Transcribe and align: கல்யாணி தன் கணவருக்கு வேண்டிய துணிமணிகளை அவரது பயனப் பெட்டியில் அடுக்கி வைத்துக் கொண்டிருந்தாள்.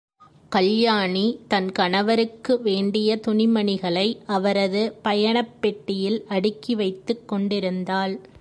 கல்யாணி 0.49 1.39
தன் 1.47 1.71
கணவருக்கு 1.71 2.61
வேண்டிய 2.61 3.19
துணிமணிகளை 3.27 4.17
அவரது 4.27 4.93
பயனப் 5.01 5.61
பெட்டியில் 5.61 6.25
அடுக்கி 6.27 6.75
வைத்துக் 6.75 7.27
கொண்டிருந்தாள். 7.27 8.15